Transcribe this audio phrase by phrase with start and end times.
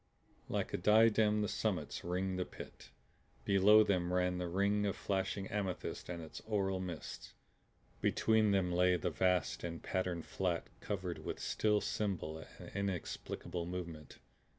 [0.49, 2.89] Like a diadem the summits ringed the Pit.
[3.45, 7.35] Below them ran the ring of flashing amethyst with its aural mists.
[8.01, 14.17] Between them lay the vast and patterned flat covered with still symbol and inexplicable movement.